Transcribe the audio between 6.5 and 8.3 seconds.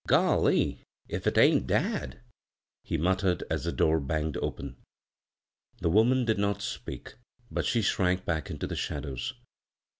speak, but she shrank